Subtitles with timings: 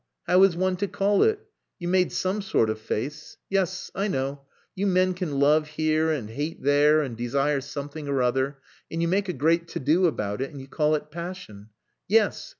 [0.23, 1.41] How is one to call it?
[1.77, 3.37] You made some sort of face.
[3.51, 4.41] Yes, I know!
[4.73, 8.57] You men can love here and hate there and desire something or other
[8.89, 11.69] and you make a great to do about it, and you call it passion!
[12.07, 12.49] Yes!